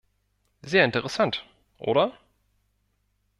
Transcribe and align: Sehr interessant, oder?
Sehr 0.63 0.83
interessant, 0.83 1.45
oder? 1.77 2.17